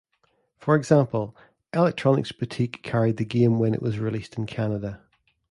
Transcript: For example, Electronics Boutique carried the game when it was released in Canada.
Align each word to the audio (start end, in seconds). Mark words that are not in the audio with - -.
For 0.57 0.75
example, 0.75 1.37
Electronics 1.75 2.31
Boutique 2.31 2.81
carried 2.81 3.17
the 3.17 3.23
game 3.23 3.59
when 3.59 3.75
it 3.75 3.83
was 3.83 3.99
released 3.99 4.35
in 4.35 4.47
Canada. 4.47 4.99